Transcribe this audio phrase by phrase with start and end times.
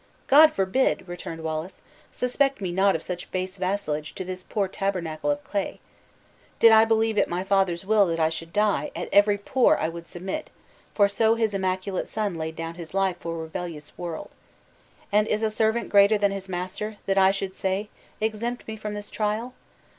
[0.25, 1.79] "God forbid!" returned Wallace;
[2.11, 5.79] "suspect me not of such base vassalage to this poor tabernacle of clay.
[6.57, 9.89] Did I believe it my Father's will that I should die at every pore I
[9.89, 10.49] would submit,
[10.95, 14.31] for so his immaculate Son laid down his life for a rebellious world.
[15.11, 17.89] And is a servant greater than his master, that I should say,
[18.19, 19.53] Exempt me from this trial?